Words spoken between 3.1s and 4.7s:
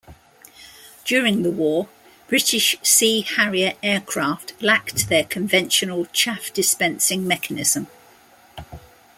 Harrier aircraft